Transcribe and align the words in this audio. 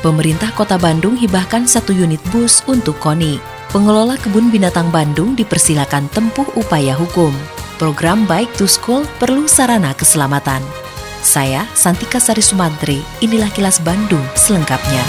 Pemerintah 0.00 0.48
Kota 0.56 0.80
Bandung 0.80 1.12
hibahkan 1.12 1.68
satu 1.68 1.92
unit 1.92 2.24
bus 2.32 2.64
untuk 2.64 2.96
KONI. 3.04 3.36
Pengelola 3.68 4.16
Kebun 4.16 4.48
Binatang 4.48 4.88
Bandung 4.88 5.36
dipersilakan 5.36 6.08
tempuh 6.16 6.48
upaya 6.56 6.96
hukum. 6.96 7.28
Program 7.76 8.24
Bike 8.24 8.48
to 8.56 8.64
School 8.64 9.04
perlu 9.20 9.44
sarana 9.44 9.92
keselamatan. 9.92 10.64
Saya, 11.20 11.68
Santika 11.76 12.16
Sari 12.16 12.40
Sumantri, 12.40 13.04
inilah 13.20 13.52
kilas 13.52 13.76
Bandung 13.84 14.24
selengkapnya. 14.32 15.04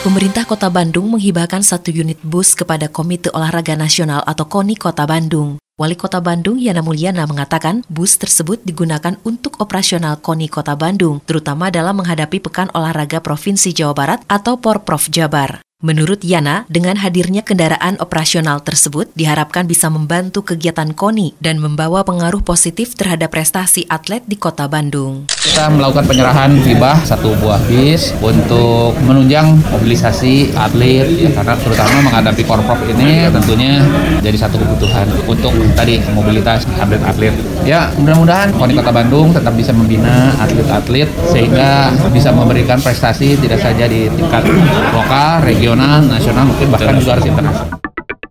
Pemerintah 0.00 0.48
Kota 0.48 0.72
Bandung 0.72 1.12
menghibahkan 1.12 1.60
satu 1.60 1.92
unit 1.92 2.16
bus 2.24 2.56
kepada 2.56 2.88
Komite 2.88 3.28
Olahraga 3.36 3.76
Nasional 3.76 4.24
atau 4.24 4.48
KONI 4.48 4.72
Kota 4.80 5.04
Bandung. 5.04 5.60
Wali 5.76 5.92
Kota 5.92 6.24
Bandung 6.24 6.56
Yana 6.56 6.80
Mulyana 6.80 7.28
mengatakan 7.28 7.84
bus 7.84 8.16
tersebut 8.16 8.64
digunakan 8.64 9.20
untuk 9.28 9.60
operasional 9.60 10.16
KONI 10.16 10.48
Kota 10.48 10.72
Bandung, 10.72 11.20
terutama 11.28 11.68
dalam 11.68 12.00
menghadapi 12.00 12.40
Pekan 12.40 12.72
Olahraga 12.72 13.20
Provinsi 13.20 13.76
Jawa 13.76 13.92
Barat 13.92 14.24
atau 14.24 14.56
Porprov 14.56 15.04
Jabar. 15.12 15.60
Menurut 15.80 16.20
Yana, 16.20 16.68
dengan 16.68 16.92
hadirnya 17.00 17.40
kendaraan 17.40 17.96
operasional 18.04 18.60
tersebut 18.60 19.08
diharapkan 19.16 19.64
bisa 19.64 19.88
membantu 19.88 20.44
kegiatan 20.44 20.92
KONI 20.92 21.40
dan 21.40 21.56
membawa 21.56 22.04
pengaruh 22.04 22.44
positif 22.44 22.92
terhadap 22.92 23.32
prestasi 23.32 23.88
atlet 23.88 24.20
di 24.28 24.36
kota 24.36 24.68
Bandung. 24.68 25.24
Kita 25.40 25.72
melakukan 25.72 26.04
penyerahan 26.04 26.52
hibah 26.60 27.00
satu 27.00 27.32
buah 27.40 27.64
bis 27.64 28.12
untuk 28.20 28.92
menunjang 29.08 29.56
mobilisasi 29.72 30.52
atlet 30.52 31.08
ya, 31.16 31.32
karena 31.32 31.56
terutama 31.56 31.96
menghadapi 32.12 32.44
Porprov 32.44 32.76
ini 32.84 33.32
tentunya 33.32 33.80
jadi 34.20 34.36
satu 34.36 34.60
kebutuhan 34.60 35.08
untuk 35.24 35.56
tadi 35.72 35.96
mobilitas 36.12 36.68
atlet-atlet. 36.76 37.32
Ya 37.64 37.92
mudah-mudahan 38.00 38.56
KONI 38.56 38.74
Kota 38.80 38.92
Bandung 38.92 39.28
tetap 39.36 39.52
bisa 39.54 39.70
membina 39.70 40.32
atlet-atlet 40.40 41.08
sehingga 41.28 41.92
bisa 42.10 42.32
memberikan 42.32 42.80
prestasi 42.80 43.36
tidak 43.36 43.60
saja 43.60 43.84
di 43.84 44.08
tingkat 44.08 44.42
lokal, 44.90 45.44
regional, 45.44 46.00
nasional, 46.02 46.48
mungkin 46.48 46.72
bahkan 46.72 46.96
juga 46.96 47.20
harus 47.20 47.26
internasional. 47.28 47.89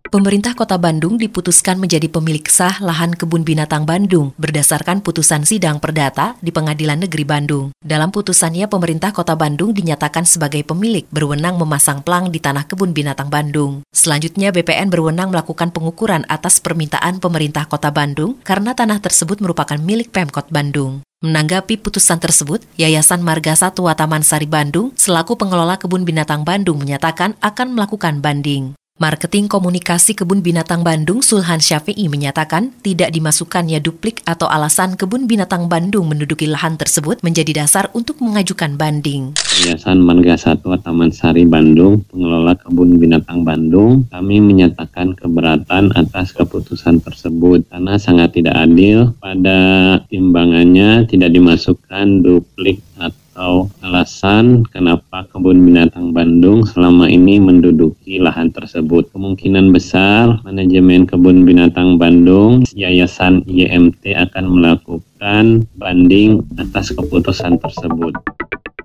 Pemerintah 0.10 0.58
Kota 0.58 0.82
Bandung 0.82 1.22
diputuskan 1.22 1.78
menjadi 1.78 2.10
pemilik 2.10 2.42
sah 2.50 2.82
lahan 2.82 3.14
kebun 3.14 3.46
binatang 3.46 3.86
Bandung 3.86 4.34
berdasarkan 4.42 5.06
putusan 5.06 5.46
sidang 5.46 5.78
perdata 5.78 6.34
di 6.42 6.50
Pengadilan 6.50 7.06
Negeri 7.06 7.22
Bandung. 7.30 7.70
Dalam 7.78 8.10
putusannya, 8.10 8.66
pemerintah 8.66 9.14
Kota 9.14 9.38
Bandung 9.38 9.70
dinyatakan 9.70 10.26
sebagai 10.26 10.66
pemilik 10.66 11.06
berwenang 11.14 11.62
memasang 11.62 12.02
plang 12.02 12.34
di 12.34 12.42
tanah 12.42 12.66
kebun 12.66 12.90
binatang 12.90 13.30
Bandung. 13.30 13.86
Selanjutnya, 13.94 14.50
BPN 14.50 14.90
berwenang 14.90 15.30
melakukan 15.30 15.70
pengukuran 15.70 16.26
atas 16.26 16.58
permintaan 16.58 17.22
pemerintah 17.22 17.70
Kota 17.70 17.94
Bandung 17.94 18.42
karena 18.42 18.74
tanah 18.74 19.06
tersebut 19.06 19.38
merupakan 19.46 19.78
milik 19.78 20.10
Pemkot 20.10 20.50
Bandung. 20.50 21.06
Menanggapi 21.20 21.76
putusan 21.76 22.18
tersebut, 22.18 22.66
Yayasan 22.80 23.20
Marga 23.20 23.52
Satwa 23.52 23.92
Taman 23.92 24.26
Sari 24.26 24.48
Bandung 24.48 24.96
selaku 24.96 25.36
pengelola 25.38 25.76
kebun 25.76 26.02
binatang 26.02 26.48
Bandung 26.48 26.80
menyatakan 26.82 27.36
akan 27.44 27.78
melakukan 27.78 28.24
banding. 28.24 28.79
Marketing 29.00 29.48
Komunikasi 29.48 30.12
Kebun 30.12 30.44
Binatang 30.44 30.84
Bandung 30.84 31.24
Sulhan 31.24 31.64
Syafi'i 31.64 32.12
menyatakan 32.12 32.76
tidak 32.84 33.16
dimasukkannya 33.16 33.80
duplik 33.80 34.20
atau 34.28 34.52
alasan 34.52 35.00
Kebun 35.00 35.24
Binatang 35.24 35.72
Bandung 35.72 36.12
menduduki 36.12 36.52
lahan 36.52 36.76
tersebut 36.76 37.24
menjadi 37.24 37.64
dasar 37.64 37.88
untuk 37.96 38.20
mengajukan 38.20 38.76
banding. 38.76 39.40
Yayasan 39.64 40.04
Marga 40.04 40.36
Satwa 40.36 40.76
Taman 40.76 41.16
Sari 41.16 41.48
Bandung, 41.48 42.04
pengelola 42.12 42.60
Kebun 42.60 43.00
Binatang 43.00 43.48
Bandung, 43.48 44.04
kami 44.12 44.44
menyatakan 44.44 45.16
keberatan 45.16 45.96
atas 45.96 46.36
keputusan 46.36 47.00
tersebut 47.00 47.72
karena 47.72 47.96
sangat 47.96 48.36
tidak 48.36 48.60
adil 48.60 49.16
pada 49.24 49.96
timbangannya 50.12 51.08
tidak 51.08 51.32
dimasukkan 51.32 52.20
duplik 52.20 52.84
atau 53.00 53.29
atau 53.40 53.72
alasan 53.88 54.68
kenapa 54.68 55.24
kebun 55.32 55.64
binatang 55.64 56.12
Bandung 56.12 56.68
selama 56.68 57.08
ini 57.08 57.40
menduduki 57.40 58.20
lahan 58.20 58.52
tersebut. 58.52 59.08
Kemungkinan 59.16 59.72
besar 59.72 60.44
manajemen 60.44 61.08
kebun 61.08 61.48
binatang 61.48 61.96
Bandung, 61.96 62.68
Yayasan 62.76 63.48
IMT 63.48 64.12
akan 64.12 64.60
melakukan 64.60 65.64
banding 65.80 66.44
atas 66.60 66.92
keputusan 66.92 67.64
tersebut. 67.64 68.12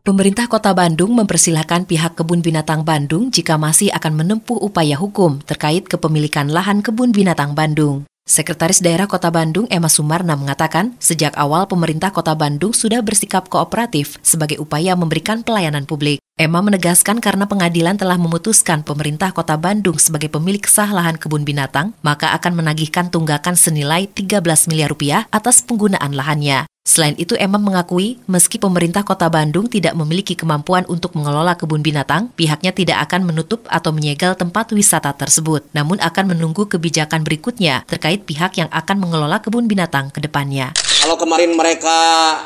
Pemerintah 0.07 0.47
Kota 0.47 0.71
Bandung 0.71 1.19
mempersilahkan 1.19 1.91
pihak 1.91 2.15
Kebun 2.15 2.39
Binatang 2.39 2.87
Bandung 2.87 3.35
jika 3.35 3.59
masih 3.59 3.91
akan 3.91 4.23
menempuh 4.23 4.61
upaya 4.61 4.95
hukum 5.01 5.43
terkait 5.43 5.91
kepemilikan 5.91 6.47
lahan 6.47 6.79
Kebun 6.79 7.11
Binatang 7.11 7.59
Bandung. 7.59 8.07
Sekretaris 8.25 8.81
Daerah 8.81 9.05
Kota 9.05 9.29
Bandung 9.29 9.69
Emma 9.69 9.93
Sumarna 9.93 10.33
mengatakan, 10.33 10.97
sejak 10.97 11.37
awal 11.37 11.69
pemerintah 11.69 12.09
Kota 12.09 12.33
Bandung 12.33 12.73
sudah 12.73 13.05
bersikap 13.05 13.53
kooperatif 13.53 14.17
sebagai 14.25 14.57
upaya 14.65 14.97
memberikan 14.97 15.45
pelayanan 15.45 15.85
publik. 15.85 16.25
Emma 16.41 16.65
menegaskan 16.65 17.21
karena 17.21 17.45
pengadilan 17.45 18.01
telah 18.01 18.17
memutuskan 18.17 18.81
pemerintah 18.81 19.29
Kota 19.37 19.61
Bandung 19.61 20.01
sebagai 20.01 20.33
pemilik 20.33 20.65
sah 20.65 20.89
lahan 20.89 21.21
kebun 21.21 21.45
binatang, 21.45 21.93
maka 22.01 22.33
akan 22.33 22.65
menagihkan 22.65 23.13
tunggakan 23.13 23.61
senilai 23.61 24.09
13 24.09 24.41
miliar 24.73 24.89
rupiah 24.89 25.29
atas 25.29 25.61
penggunaan 25.61 26.17
lahannya. 26.17 26.65
Selain 26.95 27.19
itu, 27.19 27.33
Emma 27.35 27.59
mengakui 27.59 28.21
meski 28.31 28.55
pemerintah 28.55 29.03
kota 29.03 29.27
Bandung 29.27 29.73
tidak 29.73 29.99
memiliki 29.99 30.39
kemampuan 30.39 30.87
untuk 30.87 31.17
mengelola 31.19 31.59
kebun 31.59 31.83
binatang, 31.83 32.31
pihaknya 32.37 32.71
tidak 32.71 33.09
akan 33.09 33.27
menutup 33.27 33.67
atau 33.73 33.91
menyegel 33.91 34.37
tempat 34.39 34.71
wisata 34.71 35.11
tersebut, 35.17 35.67
namun 35.75 35.97
akan 35.99 36.37
menunggu 36.37 36.69
kebijakan 36.69 37.25
berikutnya 37.27 37.89
terkait 37.89 38.29
pihak 38.29 38.61
yang 38.61 38.71
akan 38.71 39.01
mengelola 39.01 39.43
kebun 39.43 39.65
binatang 39.67 40.13
ke 40.15 40.23
depannya. 40.23 40.77
Kalau 41.05 41.21
kemarin 41.21 41.53
mereka 41.53 41.93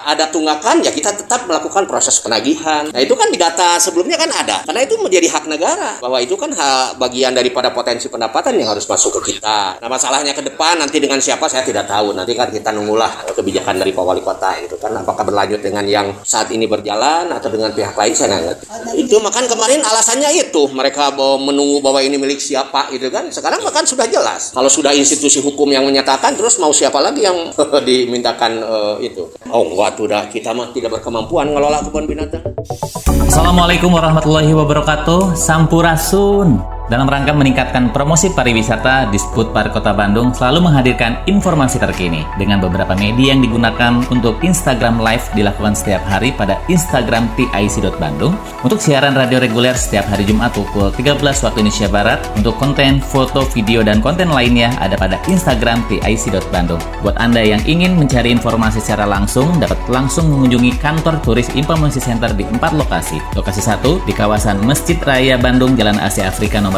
ada 0.02 0.26
tunggakan, 0.34 0.82
ya 0.82 0.90
kita 0.90 1.14
tetap 1.14 1.46
melakukan 1.46 1.86
proses 1.86 2.18
penagihan. 2.18 2.90
Nah 2.90 2.98
itu 2.98 3.14
kan 3.14 3.30
di 3.30 3.38
data 3.38 3.78
sebelumnya 3.78 4.18
kan 4.18 4.26
ada. 4.34 4.66
Karena 4.66 4.82
itu 4.82 4.98
menjadi 4.98 5.30
hak 5.30 5.46
negara. 5.46 6.02
Bahwa 6.02 6.18
itu 6.18 6.34
kan 6.34 6.50
hak 6.50 6.98
bagian 6.98 7.38
daripada 7.38 7.70
potensi 7.70 8.10
pendapatan 8.10 8.58
yang 8.58 8.74
harus 8.74 8.82
masuk 8.82 9.22
ke 9.22 9.38
kita. 9.38 9.78
Nah 9.78 9.86
masalahnya 9.86 10.34
ke 10.34 10.42
depan 10.42 10.74
nanti 10.74 10.98
dengan 10.98 11.22
siapa 11.22 11.46
saya 11.46 11.62
tidak 11.62 11.86
tahu. 11.86 12.10
Nanti 12.18 12.34
kan 12.34 12.50
kita 12.50 12.74
nunggulah 12.74 13.30
kebijakan 13.30 13.78
dari 13.78 13.94
Pak 13.94 14.02
Wali 14.02 14.26
Kota 14.28 14.50
itu 14.60 14.76
kan. 14.76 14.92
Apakah 14.92 15.24
berlanjut 15.24 15.60
dengan 15.64 15.84
yang 15.88 16.12
saat 16.24 16.52
ini 16.52 16.68
berjalan 16.68 17.32
atau 17.32 17.48
dengan 17.48 17.72
pihak 17.72 17.96
lain 17.96 18.12
saya 18.12 18.36
nggak 18.36 18.42
ngerti. 18.44 18.64
Itu 19.08 19.16
makan 19.24 19.44
kemarin 19.48 19.80
alasannya 19.84 20.30
itu. 20.36 20.68
Mereka 20.68 21.16
menunggu 21.16 21.80
bahwa 21.80 22.00
ini 22.04 22.20
milik 22.20 22.40
siapa 22.40 22.92
itu 22.92 23.08
kan. 23.08 23.28
Sekarang 23.32 23.64
bahkan 23.64 23.88
sudah 23.88 24.04
jelas. 24.08 24.52
Kalau 24.52 24.68
sudah 24.68 24.92
institusi 24.92 25.40
hukum 25.40 25.68
yang 25.72 25.88
menyatakan 25.88 26.36
terus 26.36 26.60
mau 26.60 26.72
siapa 26.76 27.00
lagi 27.00 27.24
yang 27.24 27.52
dimintakan 27.88 28.38
akan 28.38 28.52
uh, 28.62 28.96
itu. 29.02 29.26
Oh 29.50 29.66
enggak 29.66 29.98
tuh 29.98 30.06
dah 30.06 30.22
kita 30.30 30.54
mah 30.54 30.70
tidak 30.70 30.94
berkemampuan 30.94 31.50
ngelola 31.50 31.82
kebun 31.82 32.06
binatang. 32.06 32.44
Assalamualaikum 33.26 33.90
warahmatullahi 33.90 34.54
wabarakatuh. 34.54 35.34
Sampurasun. 35.34 36.77
Dalam 36.88 37.04
rangka 37.04 37.36
meningkatkan 37.36 37.92
promosi 37.92 38.32
pariwisata, 38.32 39.12
Disput 39.12 39.52
Park 39.52 39.76
Kota 39.76 39.92
Bandung 39.92 40.32
selalu 40.32 40.72
menghadirkan 40.72 41.20
informasi 41.28 41.76
terkini 41.76 42.24
dengan 42.40 42.64
beberapa 42.64 42.96
media 42.96 43.36
yang 43.36 43.44
digunakan 43.44 44.00
untuk 44.08 44.40
Instagram 44.40 44.96
Live 44.96 45.28
dilakukan 45.36 45.76
setiap 45.76 46.00
hari 46.08 46.32
pada 46.32 46.56
Instagram 46.72 47.28
TIC.Bandung. 47.36 48.32
Untuk 48.64 48.80
siaran 48.80 49.12
radio 49.12 49.36
reguler 49.36 49.76
setiap 49.76 50.08
hari 50.08 50.24
Jumat 50.24 50.56
pukul 50.56 50.88
13 50.88 51.20
waktu 51.20 51.60
Indonesia 51.60 51.92
Barat. 51.92 52.24
Untuk 52.40 52.56
konten, 52.56 53.04
foto, 53.04 53.44
video, 53.52 53.84
dan 53.84 54.00
konten 54.00 54.32
lainnya 54.32 54.72
ada 54.80 54.96
pada 54.96 55.20
Instagram 55.28 55.84
TIC.Bandung. 55.92 56.80
Buat 57.04 57.20
Anda 57.20 57.44
yang 57.44 57.60
ingin 57.68 58.00
mencari 58.00 58.32
informasi 58.32 58.80
secara 58.80 59.04
langsung, 59.04 59.60
dapat 59.60 59.76
langsung 59.92 60.32
mengunjungi 60.32 60.80
kantor 60.80 61.20
turis 61.20 61.52
Informasi 61.52 62.00
Center 62.00 62.32
di 62.32 62.48
empat 62.48 62.72
lokasi. 62.72 63.20
Lokasi 63.36 63.60
satu 63.60 64.00
di 64.08 64.16
kawasan 64.16 64.64
Masjid 64.64 64.96
Raya 65.04 65.36
Bandung, 65.36 65.76
Jalan 65.76 66.00
Asia 66.00 66.32
Afrika 66.32 66.64
nomor 66.64 66.77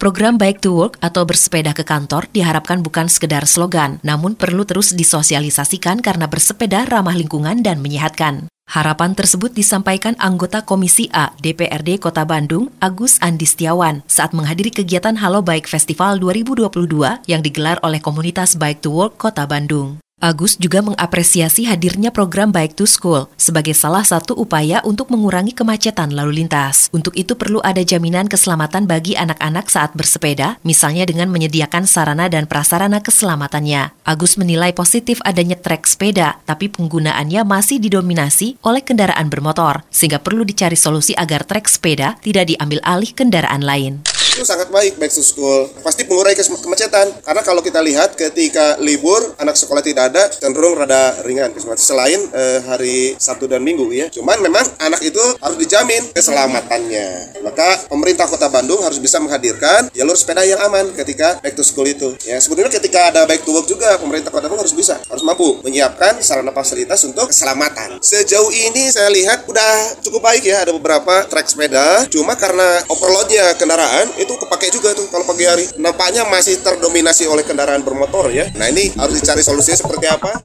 Program 0.00 0.40
Bike 0.40 0.64
to 0.64 0.72
Work 0.72 0.96
atau 1.04 1.28
bersepeda 1.28 1.76
ke 1.76 1.84
kantor 1.84 2.24
diharapkan 2.32 2.80
bukan 2.80 3.12
sekedar 3.12 3.44
slogan, 3.44 4.00
namun 4.00 4.32
perlu 4.32 4.64
terus 4.64 4.96
disosialisasikan 4.96 6.00
karena 6.00 6.24
bersepeda 6.24 6.88
ramah 6.88 7.12
lingkungan 7.12 7.60
dan 7.60 7.84
menyehatkan. 7.84 8.48
Harapan 8.64 9.12
tersebut 9.12 9.52
disampaikan 9.52 10.16
anggota 10.16 10.64
Komisi 10.64 11.12
A 11.12 11.36
DPRD 11.44 12.00
Kota 12.00 12.24
Bandung, 12.24 12.72
Agus 12.80 13.20
Andi 13.20 13.44
Setiawan, 13.44 14.00
saat 14.08 14.32
menghadiri 14.32 14.72
kegiatan 14.72 15.20
Halo 15.20 15.44
Bike 15.44 15.68
Festival 15.68 16.16
2022 16.16 17.28
yang 17.28 17.44
digelar 17.44 17.76
oleh 17.84 18.00
komunitas 18.00 18.56
Bike 18.56 18.80
to 18.80 18.88
Work 18.88 19.20
Kota 19.20 19.44
Bandung. 19.44 20.00
Agus 20.20 20.60
juga 20.60 20.84
mengapresiasi 20.84 21.64
hadirnya 21.64 22.12
program 22.12 22.52
Bike 22.52 22.76
to 22.76 22.84
School 22.84 23.32
sebagai 23.40 23.72
salah 23.72 24.04
satu 24.04 24.36
upaya 24.36 24.84
untuk 24.84 25.08
mengurangi 25.08 25.56
kemacetan 25.56 26.12
lalu 26.12 26.44
lintas. 26.44 26.92
Untuk 26.92 27.16
itu 27.16 27.40
perlu 27.40 27.56
ada 27.64 27.80
jaminan 27.80 28.28
keselamatan 28.28 28.84
bagi 28.84 29.16
anak-anak 29.16 29.72
saat 29.72 29.96
bersepeda, 29.96 30.60
misalnya 30.60 31.08
dengan 31.08 31.32
menyediakan 31.32 31.88
sarana 31.88 32.28
dan 32.28 32.44
prasarana 32.44 33.00
keselamatannya. 33.00 33.96
Agus 34.04 34.36
menilai 34.36 34.76
positif 34.76 35.24
adanya 35.24 35.56
trek 35.56 35.88
sepeda, 35.88 36.36
tapi 36.44 36.68
penggunaannya 36.68 37.40
masih 37.48 37.80
didominasi 37.80 38.60
oleh 38.60 38.84
kendaraan 38.84 39.32
bermotor, 39.32 39.88
sehingga 39.88 40.20
perlu 40.20 40.44
dicari 40.44 40.76
solusi 40.76 41.16
agar 41.16 41.48
trek 41.48 41.64
sepeda 41.64 42.20
tidak 42.20 42.52
diambil 42.52 42.84
alih 42.84 43.08
kendaraan 43.16 43.64
lain 43.64 44.04
itu 44.40 44.48
sangat 44.48 44.72
baik 44.72 44.96
back 44.96 45.12
to 45.12 45.20
school. 45.20 45.68
Pasti 45.84 46.08
mengurai 46.08 46.32
kemacetan. 46.32 47.12
Karena 47.20 47.42
kalau 47.44 47.60
kita 47.60 47.84
lihat 47.84 48.16
ketika 48.16 48.80
libur 48.80 49.20
anak 49.36 49.52
sekolah 49.52 49.84
tidak 49.84 50.08
ada 50.08 50.32
cenderung 50.32 50.80
rada 50.80 51.20
ringan. 51.28 51.52
Selain 51.76 52.16
eh, 52.32 52.64
hari 52.64 53.20
Sabtu 53.20 53.44
dan 53.44 53.60
Minggu 53.60 53.92
ya. 53.92 54.08
Cuman 54.08 54.40
memang 54.40 54.64
anak 54.80 55.04
itu 55.04 55.20
harus 55.44 55.60
dijamin 55.60 56.00
keselamatannya. 56.16 57.36
Maka 57.44 57.84
pemerintah 57.92 58.24
kota 58.24 58.48
Bandung 58.48 58.80
harus 58.80 58.96
bisa 58.96 59.20
menghadirkan 59.20 59.92
jalur 59.92 60.16
sepeda 60.16 60.40
yang 60.40 60.56
aman 60.64 60.88
ketika 60.96 61.36
back 61.44 61.52
to 61.52 61.60
school 61.60 61.84
itu 61.84 62.16
ya. 62.24 62.40
Sebenarnya 62.40 62.80
ketika 62.80 63.12
ada 63.12 63.28
back 63.28 63.44
to 63.44 63.52
work 63.52 63.68
juga 63.68 64.00
pemerintah 64.00 64.32
kota 64.32 64.48
Bandung 64.48 64.64
harus 64.64 64.72
bisa 64.72 64.96
harus 65.04 65.20
mampu 65.20 65.60
menyiapkan 65.60 66.16
sarana 66.24 66.56
fasilitas 66.56 67.04
untuk 67.04 67.28
keselamatan. 67.28 68.00
Sejauh 68.00 68.48
ini 68.48 68.88
saya 68.88 69.12
lihat 69.12 69.44
udah 69.44 70.00
cukup 70.00 70.24
baik 70.24 70.48
ya. 70.48 70.64
Ada 70.64 70.72
beberapa 70.72 71.28
trek 71.28 71.44
sepeda. 71.44 72.08
Cuma 72.08 72.32
karena 72.40 72.80
overloadnya 72.88 73.52
kendaraan 73.60 74.08
itu 74.16 74.29
kepake 74.38 74.70
juga 74.70 74.94
tuh 74.94 75.08
kalau 75.10 75.26
pagi 75.26 75.48
hari. 75.48 75.64
Nampaknya 75.80 76.28
masih 76.28 76.60
terdominasi 76.60 77.26
oleh 77.26 77.42
kendaraan 77.42 77.82
bermotor 77.82 78.30
ya. 78.30 78.46
Nah 78.54 78.70
ini 78.70 78.92
harus 78.94 79.18
dicari 79.18 79.42
solusinya 79.42 79.78
seperti 79.80 80.06
apa? 80.06 80.44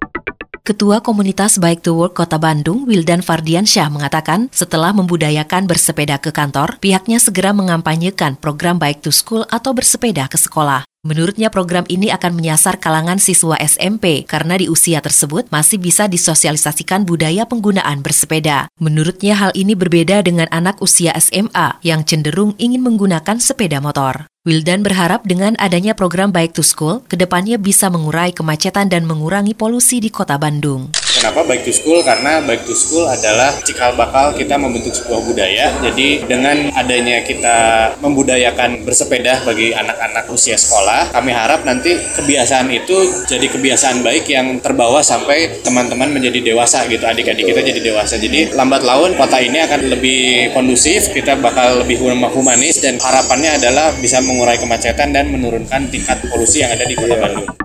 Ketua 0.65 0.97
Komunitas 0.97 1.61
Bike 1.61 1.85
to 1.85 1.93
Work 1.93 2.17
Kota 2.17 2.41
Bandung, 2.41 2.89
Wildan 2.89 3.21
Fardiansyah 3.21 3.85
mengatakan, 3.93 4.49
setelah 4.49 4.97
membudayakan 4.97 5.69
bersepeda 5.69 6.17
ke 6.17 6.33
kantor, 6.33 6.81
pihaknya 6.81 7.21
segera 7.21 7.53
mengampanyekan 7.53 8.33
program 8.33 8.81
Bike 8.81 9.05
to 9.05 9.13
School 9.13 9.45
atau 9.53 9.77
bersepeda 9.77 10.25
ke 10.25 10.41
sekolah. 10.41 10.81
Menurutnya 11.05 11.53
program 11.53 11.85
ini 11.85 12.09
akan 12.09 12.33
menyasar 12.33 12.81
kalangan 12.81 13.21
siswa 13.21 13.53
SMP 13.61 14.25
karena 14.25 14.57
di 14.57 14.65
usia 14.65 15.05
tersebut 15.05 15.45
masih 15.53 15.77
bisa 15.77 16.09
disosialisasikan 16.09 17.05
budaya 17.05 17.45
penggunaan 17.45 18.01
bersepeda. 18.01 18.65
Menurutnya 18.81 19.37
hal 19.37 19.53
ini 19.53 19.77
berbeda 19.77 20.25
dengan 20.25 20.49
anak 20.49 20.81
usia 20.81 21.13
SMA 21.13 21.77
yang 21.85 22.09
cenderung 22.09 22.57
ingin 22.57 22.81
menggunakan 22.81 23.37
sepeda 23.37 23.77
motor. 23.77 24.25
Wildan 24.49 24.81
berharap 24.81 25.21
dengan 25.29 25.53
adanya 25.61 25.93
program 25.93 26.33
Bike 26.33 26.57
to 26.57 26.65
School, 26.65 27.05
ke 27.05 27.13
depannya 27.13 27.61
bisa 27.61 27.93
mengurai 27.93 28.33
kemacetan 28.33 28.89
dan 28.89 29.05
mengurangi 29.05 29.53
polusi 29.53 30.01
di 30.01 30.09
kota 30.09 30.41
Bandung. 30.41 30.89
Kenapa 31.15 31.47
Bike 31.47 31.63
to 31.63 31.71
School? 31.71 32.03
Karena 32.03 32.43
Bike 32.43 32.67
to 32.67 32.75
School 32.75 33.07
adalah 33.07 33.55
cikal 33.63 33.95
bakal 33.95 34.35
kita 34.35 34.59
membentuk 34.59 34.91
sebuah 34.91 35.23
budaya. 35.23 35.71
Jadi 35.79 36.27
dengan 36.27 36.75
adanya 36.75 37.23
kita 37.23 37.57
membudayakan 38.03 38.83
bersepeda 38.83 39.47
bagi 39.47 39.71
anak-anak 39.71 40.27
usia 40.27 40.59
sekolah, 40.59 41.15
kami 41.15 41.31
harap 41.31 41.63
nanti 41.63 41.95
kebiasaan 42.19 42.67
itu 42.67 43.23
jadi 43.31 43.47
kebiasaan 43.47 44.03
baik 44.03 44.27
yang 44.27 44.59
terbawa 44.59 44.99
sampai 44.99 45.63
teman-teman 45.63 46.11
menjadi 46.11 46.51
dewasa 46.51 46.83
gitu, 46.91 47.07
adik-adik 47.07 47.47
kita 47.47 47.63
jadi 47.63 47.79
dewasa. 47.79 48.19
Jadi 48.19 48.51
lambat 48.51 48.83
laun 48.83 49.15
kota 49.15 49.39
ini 49.39 49.63
akan 49.63 49.87
lebih 49.87 50.51
kondusif, 50.51 51.15
kita 51.15 51.39
bakal 51.39 51.79
lebih 51.79 51.95
humanis 52.35 52.83
dan 52.83 52.99
harapannya 52.99 53.55
adalah 53.55 53.95
bisa 54.03 54.19
mengurai 54.19 54.59
kemacetan 54.59 55.15
dan 55.15 55.31
menurunkan 55.31 55.87
tingkat 55.87 56.19
polusi 56.27 56.59
yang 56.59 56.75
ada 56.75 56.83
di 56.83 56.99
Kota 56.99 57.15
Bandung 57.15 57.64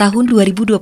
tahun 0.00 0.32
2022 0.32 0.80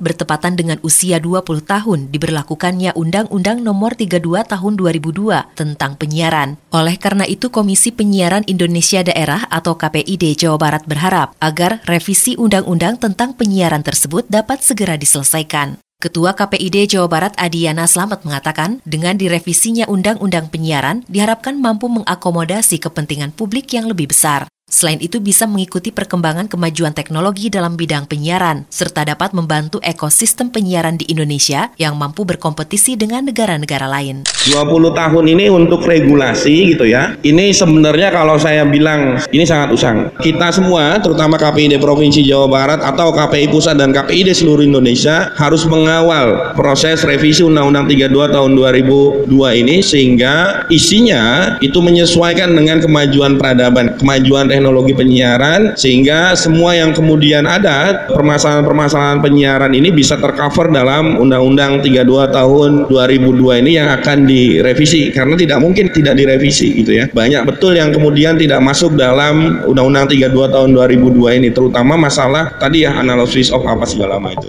bertepatan 0.00 0.56
dengan 0.56 0.80
usia 0.80 1.20
20 1.20 1.44
tahun 1.68 2.08
diberlakukannya 2.08 2.96
Undang-Undang 2.96 3.60
Nomor 3.60 3.92
32 3.92 4.24
Tahun 4.24 4.72
2002 4.80 5.52
tentang 5.52 6.00
penyiaran. 6.00 6.56
Oleh 6.72 6.96
karena 6.96 7.28
itu 7.28 7.52
Komisi 7.52 7.92
Penyiaran 7.92 8.48
Indonesia 8.48 9.04
Daerah 9.04 9.44
atau 9.52 9.76
KPID 9.76 10.40
Jawa 10.40 10.56
Barat 10.56 10.88
berharap 10.88 11.36
agar 11.44 11.84
revisi 11.84 12.40
undang-undang 12.40 12.96
tentang 12.96 13.36
penyiaran 13.36 13.84
tersebut 13.84 14.24
dapat 14.32 14.64
segera 14.64 14.96
diselesaikan. 14.96 15.76
Ketua 16.00 16.32
KPID 16.32 16.96
Jawa 16.96 17.08
Barat 17.08 17.32
Adiana 17.36 17.84
Slamet 17.84 18.28
mengatakan, 18.28 18.80
dengan 18.84 19.16
direvisinya 19.16 19.88
Undang-Undang 19.88 20.52
Penyiaran 20.52 21.00
diharapkan 21.08 21.56
mampu 21.56 21.88
mengakomodasi 21.88 22.76
kepentingan 22.76 23.32
publik 23.32 23.72
yang 23.72 23.88
lebih 23.88 24.12
besar. 24.12 24.44
Selain 24.74 24.98
itu 24.98 25.22
bisa 25.22 25.46
mengikuti 25.46 25.94
perkembangan 25.94 26.50
kemajuan 26.50 26.90
teknologi 26.90 27.46
dalam 27.46 27.78
bidang 27.78 28.10
penyiaran, 28.10 28.66
serta 28.72 29.06
dapat 29.06 29.30
membantu 29.30 29.78
ekosistem 29.78 30.50
penyiaran 30.50 30.98
di 30.98 31.06
Indonesia 31.14 31.70
yang 31.78 31.94
mampu 31.94 32.26
berkompetisi 32.26 32.98
dengan 32.98 33.22
negara-negara 33.22 33.86
lain. 33.86 34.26
20 34.50 34.98
tahun 34.98 35.24
ini 35.30 35.46
untuk 35.46 35.86
regulasi 35.86 36.74
gitu 36.74 36.90
ya, 36.90 37.14
ini 37.22 37.54
sebenarnya 37.54 38.10
kalau 38.10 38.34
saya 38.34 38.66
bilang 38.66 39.22
ini 39.30 39.46
sangat 39.46 39.70
usang. 39.70 40.10
Kita 40.18 40.50
semua, 40.50 40.98
terutama 40.98 41.38
KPID 41.38 41.78
Provinsi 41.78 42.26
Jawa 42.26 42.50
Barat 42.50 42.82
atau 42.82 43.14
KPI 43.14 43.54
Pusat 43.54 43.78
dan 43.78 43.94
KPID 43.94 44.32
seluruh 44.32 44.66
Indonesia 44.66 45.30
harus 45.38 45.62
mengawal 45.70 46.56
proses 46.58 47.06
revisi 47.06 47.46
Undang-Undang 47.46 48.10
32 48.10 48.10
tahun 48.10 48.50
2002 48.58 49.60
ini 49.60 49.86
sehingga 49.86 50.66
isinya 50.66 51.54
itu 51.62 51.78
menyesuaikan 51.78 52.50
dengan 52.58 52.82
kemajuan 52.82 53.38
peradaban, 53.38 53.94
kemajuan 54.02 54.50
teknologi 54.50 54.62
teknologi 54.64 54.96
penyiaran 54.96 55.76
sehingga 55.76 56.32
semua 56.32 56.72
yang 56.72 56.96
kemudian 56.96 57.44
ada 57.44 58.08
permasalahan-permasalahan 58.08 59.20
penyiaran 59.20 59.76
ini 59.76 59.92
bisa 59.92 60.16
tercover 60.16 60.72
dalam 60.72 61.20
Undang-Undang 61.20 61.84
32 61.84 62.32
tahun 62.32 62.70
2002 62.88 63.60
ini 63.60 63.76
yang 63.76 63.92
akan 63.92 64.24
direvisi 64.24 65.12
karena 65.12 65.36
tidak 65.36 65.60
mungkin 65.60 65.92
tidak 65.92 66.16
direvisi 66.16 66.80
gitu 66.80 66.96
ya. 66.96 67.12
Banyak 67.12 67.44
betul 67.44 67.76
yang 67.76 67.92
kemudian 67.92 68.40
tidak 68.40 68.64
masuk 68.64 68.96
dalam 68.96 69.60
Undang-Undang 69.68 70.16
32 70.32 70.32
tahun 70.32 70.68
2002 70.72 71.38
ini 71.44 71.48
terutama 71.52 72.00
masalah 72.00 72.56
tadi 72.56 72.88
ya 72.88 72.96
analisis 72.96 73.52
of 73.52 73.68
apa 73.68 73.84
segala 73.84 74.16
macam 74.16 74.32
itu. 74.40 74.48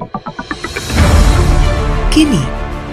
Kini 2.16 2.40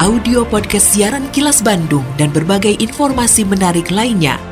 audio 0.02 0.42
podcast 0.42 0.98
siaran 0.98 1.30
Kilas 1.30 1.62
Bandung 1.62 2.02
dan 2.18 2.34
berbagai 2.34 2.74
informasi 2.82 3.46
menarik 3.46 3.94
lainnya 3.94 4.51